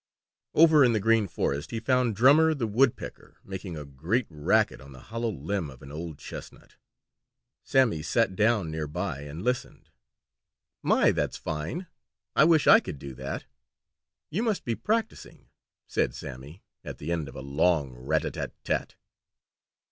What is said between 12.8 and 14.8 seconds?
do that. You must be